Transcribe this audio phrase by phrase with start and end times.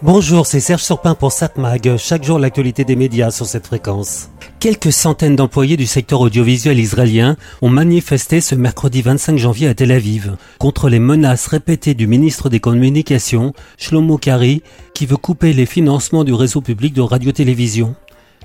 [0.00, 1.96] Bonjour, c'est Serge Surpin pour SatMag.
[1.96, 4.30] Chaque jour, l'actualité des médias sur cette fréquence.
[4.60, 9.90] Quelques centaines d'employés du secteur audiovisuel israélien ont manifesté ce mercredi 25 janvier à Tel
[9.90, 14.62] Aviv contre les menaces répétées du ministre des Communications, Shlomo Kari,
[14.94, 17.96] qui veut couper les financements du réseau public de radio-télévision.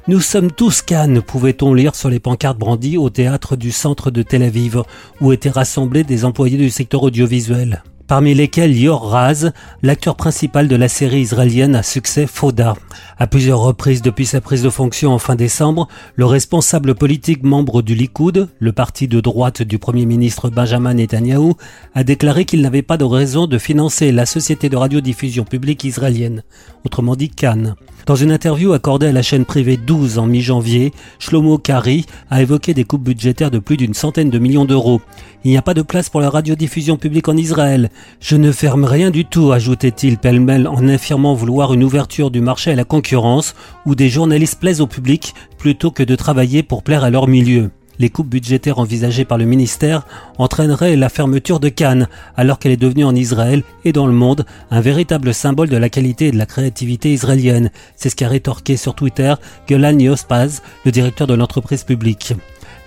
[0.08, 4.24] Nous sommes tous Cannes, pouvait-on lire sur les pancartes brandies au théâtre du centre de
[4.24, 4.82] Tel Aviv,
[5.22, 9.52] où étaient rassemblés des employés du secteur audiovisuel parmi lesquels Yor Raz,
[9.82, 12.76] l'acteur principal de la série israélienne à succès Foda.
[13.18, 17.82] À plusieurs reprises depuis sa prise de fonction en fin décembre, le responsable politique membre
[17.82, 21.54] du Likoud, le parti de droite du Premier ministre Benjamin Netanyahu,
[21.94, 26.44] a déclaré qu'il n'avait pas de raison de financer la société de radiodiffusion publique israélienne,
[26.86, 27.76] autrement dit Cannes.
[28.06, 32.74] Dans une interview accordée à la chaîne privée 12 en mi-janvier, Shlomo Kari a évoqué
[32.74, 35.00] des coupes budgétaires de plus d'une centaine de millions d'euros.
[35.46, 37.90] Il n'y a pas de place pour la radiodiffusion publique en Israël.
[38.20, 42.72] Je ne ferme rien du tout, ajoutait-il pêle-mêle en affirmant vouloir une ouverture du marché
[42.72, 47.04] à la concurrence où des journalistes plaisent au public plutôt que de travailler pour plaire
[47.04, 47.72] à leur milieu.
[48.00, 50.06] Les coupes budgétaires envisagées par le ministère
[50.38, 54.46] entraîneraient la fermeture de Cannes, alors qu'elle est devenue en Israël et dans le monde
[54.72, 57.70] un véritable symbole de la qualité et de la créativité israélienne.
[57.96, 59.36] C'est ce qu'a rétorqué sur Twitter
[59.70, 62.34] Golan Yospaz, le directeur de l'entreprise publique.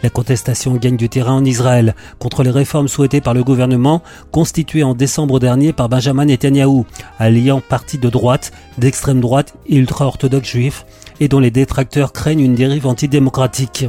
[0.02, 4.82] La contestation gagne du terrain en Israël contre les réformes souhaitées par le gouvernement constitué
[4.82, 6.84] en décembre dernier par Benjamin Netanyahu,
[7.18, 10.86] alliant partis de droite, d'extrême droite et ultra-orthodoxes juifs,
[11.20, 13.86] et dont les détracteurs craignent une dérive antidémocratique.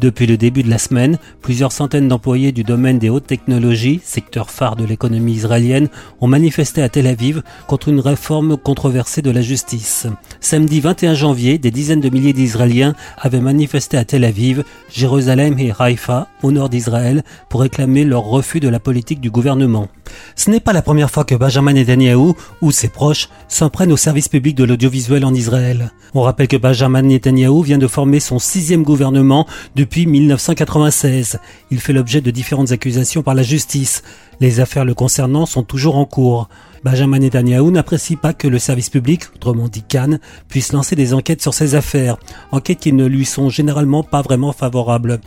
[0.00, 4.48] Depuis le début de la semaine, plusieurs centaines d'employés du domaine des hautes technologies, secteur
[4.48, 5.88] phare de l'économie israélienne,
[6.20, 10.06] ont manifesté à Tel Aviv contre une réforme controversée de la justice.
[10.38, 15.72] Samedi 21 janvier, des dizaines de milliers d'Israéliens avaient manifesté à Tel Aviv, Jérusalem et
[15.76, 19.88] Haïfa, au nord d'Israël, pour réclamer leur refus de la politique du gouvernement.
[20.36, 23.96] Ce n'est pas la première fois que Benjamin Netanyahu ou ses proches s'en prennent au
[23.96, 25.90] service public de l'audiovisuel en Israël.
[26.14, 31.38] On rappelle que Benjamin Netanyahu vient de former son sixième gouvernement depuis 1996.
[31.70, 34.02] Il fait l'objet de différentes accusations par la justice.
[34.40, 36.48] Les affaires le concernant sont toujours en cours.
[36.84, 41.42] Benjamin Netanyahu n'apprécie pas que le service public, autrement dit Cannes, puisse lancer des enquêtes
[41.42, 42.18] sur ses affaires,
[42.52, 45.20] enquêtes qui ne lui sont généralement pas vraiment favorables.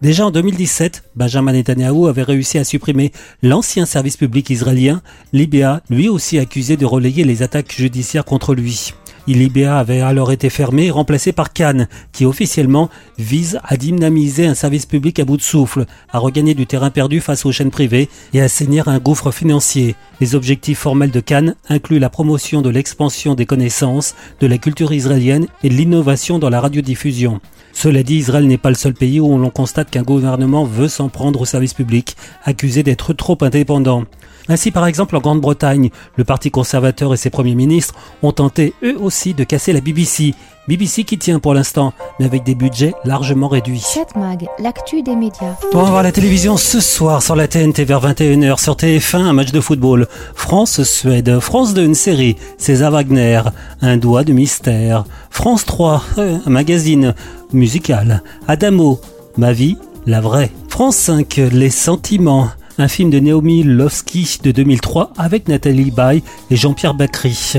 [0.00, 5.02] Déjà en 2017, Benjamin Netanyahu avait réussi à supprimer l'ancien service public israélien,
[5.32, 8.92] Libéa, lui aussi accusé de relayer les attaques judiciaires contre lui.
[9.32, 14.54] Libéa avait alors été fermé et remplacé par Cannes, qui officiellement vise à dynamiser un
[14.54, 18.10] service public à bout de souffle, à regagner du terrain perdu face aux chaînes privées
[18.34, 19.94] et à saigner un gouffre financier.
[20.20, 24.92] Les objectifs formels de Cannes incluent la promotion de l'expansion des connaissances, de la culture
[24.92, 27.40] israélienne et de l'innovation dans la radiodiffusion.
[27.72, 31.08] Cela dit, Israël n'est pas le seul pays où l'on constate qu'un gouvernement veut s'en
[31.08, 34.04] prendre au service public, accusé d'être trop indépendant.
[34.48, 38.96] Ainsi, par exemple, en Grande-Bretagne, le Parti conservateur et ses premiers ministres ont tenté eux
[39.00, 40.34] aussi de casser la BBC.
[40.66, 43.80] BBC qui tient pour l'instant, mais avec des budgets largement réduits.
[43.80, 45.54] 7 Mag, l'actu des médias.
[45.72, 49.32] On va voir la télévision ce soir sur la TNT vers 21h, sur TF1, un
[49.32, 50.08] match de football.
[50.34, 53.42] France-Suède, France 2, une série, César Wagner,
[53.82, 55.04] un doigt de mystère.
[55.30, 57.14] France 3, euh, un magazine
[57.52, 58.22] musical.
[58.48, 59.00] Adamo,
[59.36, 59.76] ma vie,
[60.06, 60.50] la vraie.
[60.68, 62.48] France 5, les sentiments
[62.78, 67.54] un film de Naomi Lovski de 2003 avec Nathalie Baye et Jean-Pierre Bacry.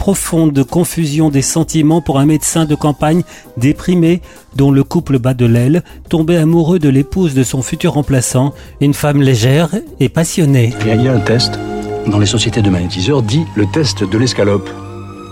[0.00, 3.22] Profonde confusion des sentiments pour un médecin de campagne
[3.58, 4.22] déprimé
[4.56, 8.94] dont le couple bat de l'aile, tombé amoureux de l'épouse de son futur remplaçant, une
[8.94, 9.68] femme légère
[10.00, 10.72] et passionnée.
[10.80, 11.60] Il y a un test
[12.06, 14.70] dans les sociétés de magnétiseurs dit le test de l'escalope.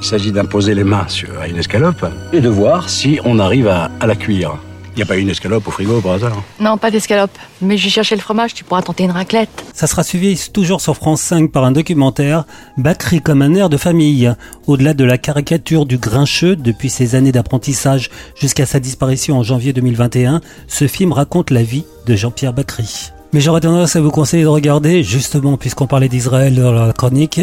[0.02, 3.90] Il s'agit d'imposer les mains sur une escalope et de voir si on arrive à,
[4.00, 4.58] à la cuire.
[4.98, 7.30] Il n'y a pas une escalope au frigo par hasard Non, pas d'escalope.
[7.62, 9.64] Mais j'ai cherché le fromage, tu pourras tenter une raclette.
[9.72, 12.46] Ça sera suivi toujours sur France 5 par un documentaire,
[12.78, 14.34] Bacri comme un air de famille.
[14.66, 19.72] Au-delà de la caricature du grincheux depuis ses années d'apprentissage jusqu'à sa disparition en janvier
[19.72, 23.12] 2021, ce film raconte la vie de Jean-Pierre Bacri.
[23.32, 27.40] Mais j'aurais tendance à vous conseiller de regarder, justement, puisqu'on parlait d'Israël dans la chronique,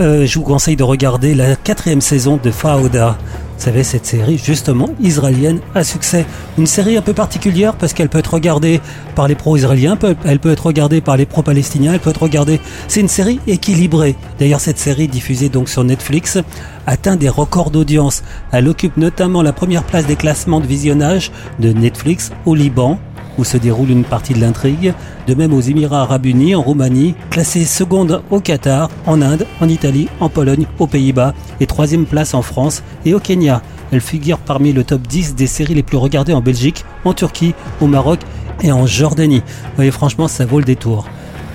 [0.00, 3.18] euh, je vous conseille de regarder la quatrième saison de Fauda.
[3.56, 6.26] Vous savez, cette série, justement, israélienne, à succès.
[6.58, 8.80] Une série un peu particulière parce qu'elle peut être regardée
[9.14, 12.60] par les pro-israéliens, elle peut être regardée par les pro-palestiniens, elle peut être regardée...
[12.88, 14.16] C'est une série équilibrée.
[14.38, 16.38] D'ailleurs, cette série, diffusée donc sur Netflix,
[16.86, 18.22] atteint des records d'audience.
[18.52, 22.98] Elle occupe notamment la première place des classements de visionnage de Netflix au Liban,
[23.38, 24.94] où se déroule une partie de l'intrigue,
[25.26, 29.68] de même aux Émirats arabes unis, en Roumanie, classée seconde au Qatar, en Inde, en
[29.68, 33.62] Italie, en Pologne, aux Pays-Bas et troisième place en France et au Kenya.
[33.92, 37.54] Elle figure parmi le top 10 des séries les plus regardées en Belgique, en Turquie,
[37.80, 38.20] au Maroc
[38.62, 39.42] et en Jordanie.
[39.76, 41.06] Voyez, franchement, ça vaut le détour.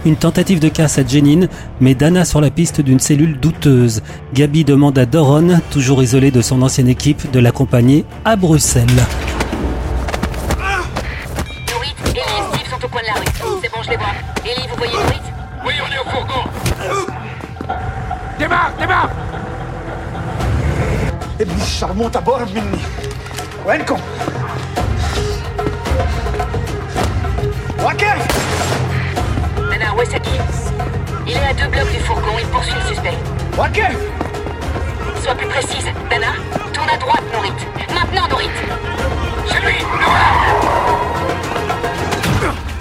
[0.05, 1.47] Une tentative de casse à Jenin
[1.81, 4.01] met Dana sur la piste d'une cellule douteuse.
[4.33, 8.87] Gabi demande à Doron, toujours isolé de son ancienne équipe, de l'accompagner à Bruxelles.
[18.38, 19.10] Démarre, démarre
[21.40, 22.78] ابني الشرموطة بقرب مني
[23.66, 23.98] وينكم؟
[27.84, 28.26] وكيف؟
[29.70, 30.30] Dana, où est Saki
[31.26, 33.18] Il est à deux blocs du fourgon, il poursuit le suspect.
[33.58, 33.98] وكيف؟
[35.22, 35.86] Sois plus précise.
[36.10, 36.32] Dana,
[36.72, 37.52] tourne à droite, Norit.
[37.94, 38.50] Maintenant, Norit
[39.48, 39.78] C'est lui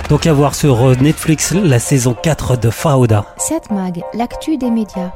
[0.10, 3.25] Donc à voir sur Netflix la saison 4 de Fauda.
[3.38, 5.12] 7 Mag, l'actu des médias.